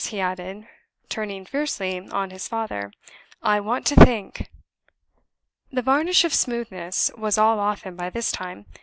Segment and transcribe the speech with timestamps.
[0.07, 0.65] he added,
[1.09, 2.91] turning fiercely on his father.
[3.43, 4.49] "I want to think."
[5.71, 8.65] The varnish of smoothness was all off him by this time.